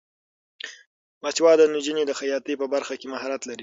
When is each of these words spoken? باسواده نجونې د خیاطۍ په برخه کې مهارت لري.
باسواده 1.21 1.65
نجونې 1.75 2.03
د 2.07 2.11
خیاطۍ 2.19 2.53
په 2.61 2.65
برخه 2.73 2.93
کې 2.99 3.07
مهارت 3.13 3.41
لري. 3.49 3.59